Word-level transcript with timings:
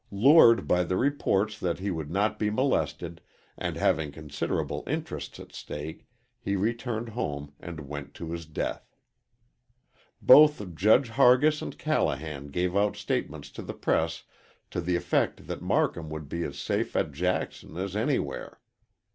Lured 0.09 0.67
by 0.67 0.83
the 0.83 0.97
reports 0.97 1.59
that 1.59 1.77
he 1.77 1.91
would 1.91 2.09
not 2.09 2.39
be 2.39 2.49
molested, 2.49 3.21
and 3.55 3.75
having 3.77 4.11
considerable 4.11 4.83
interests 4.87 5.39
at 5.39 5.53
stake, 5.53 6.07
he 6.39 6.55
returned 6.55 7.09
home 7.09 7.53
and 7.59 7.87
went 7.87 8.15
to 8.15 8.31
his 8.31 8.47
death. 8.47 8.95
Both 10.19 10.73
Judge 10.73 11.09
Hargis 11.11 11.61
and 11.61 11.77
Callahan 11.77 12.47
gave 12.47 12.75
out 12.75 12.95
statements 12.97 13.51
to 13.51 13.61
the 13.61 13.75
press 13.75 14.23
to 14.71 14.81
the 14.81 14.95
effect 14.95 15.45
that 15.45 15.61
Marcum 15.61 16.09
would 16.09 16.27
be 16.27 16.41
as 16.45 16.57
safe 16.57 16.95
at 16.95 17.11
Jackson 17.11 17.77
as 17.77 17.95
anywhere. 17.95 18.59